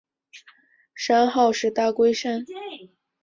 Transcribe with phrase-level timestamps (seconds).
[0.95, 2.43] 山号是大龟山。